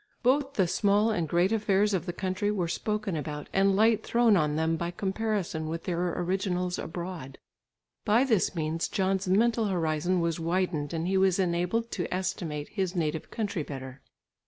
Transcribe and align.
Both 0.23 0.53
the 0.53 0.65
small 0.65 1.11
and 1.11 1.29
great 1.29 1.51
affairs 1.51 1.93
of 1.93 2.07
the 2.07 2.11
country 2.11 2.49
were 2.49 2.67
spoken 2.67 3.15
about, 3.15 3.49
and 3.53 3.75
light 3.75 4.03
thrown 4.03 4.35
on 4.35 4.55
them 4.55 4.75
by 4.75 4.89
comparison 4.89 5.69
with 5.69 5.83
their 5.83 6.17
originals 6.17 6.79
abroad. 6.79 7.37
By 8.03 8.23
this 8.23 8.55
means 8.55 8.87
John's 8.87 9.27
mental 9.27 9.65
horizon 9.67 10.19
was 10.19 10.39
widened 10.39 10.91
and 10.91 11.07
he 11.07 11.17
was 11.19 11.37
enabled 11.37 11.91
to 11.91 12.11
estimate 12.11 12.69
his 12.69 12.95
native 12.95 13.29
country 13.29 13.61
better. 13.61 14.01